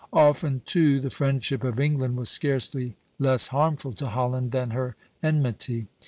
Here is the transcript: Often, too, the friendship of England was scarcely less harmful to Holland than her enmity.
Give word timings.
Often, 0.13 0.63
too, 0.65 0.99
the 0.99 1.11
friendship 1.11 1.63
of 1.63 1.79
England 1.79 2.17
was 2.17 2.27
scarcely 2.27 2.95
less 3.19 3.49
harmful 3.49 3.93
to 3.93 4.07
Holland 4.07 4.51
than 4.51 4.71
her 4.71 4.95
enmity. 5.21 5.89